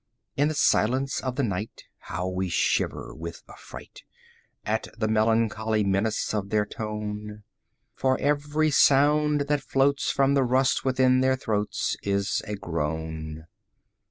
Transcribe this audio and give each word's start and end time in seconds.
In 0.35 0.47
the 0.47 0.55
silence 0.55 1.19
of 1.21 1.35
the 1.35 1.43
night 1.43 1.83
How 1.99 2.27
we 2.27 2.49
shiver 2.49 3.13
with 3.13 3.43
affright 3.47 4.01
At 4.65 4.87
the 4.97 5.07
melancholy 5.07 5.83
menace 5.83 6.33
of 6.33 6.49
their 6.49 6.65
tone! 6.65 7.43
75 7.97 8.01
For 8.01 8.19
every 8.19 8.71
sound 8.71 9.41
that 9.41 9.61
floats 9.61 10.09
From 10.09 10.33
the 10.33 10.43
rust 10.43 10.83
within 10.83 11.19
their 11.19 11.35
throats 11.35 11.95
Is 12.01 12.41
a 12.47 12.55
groan. 12.55 13.45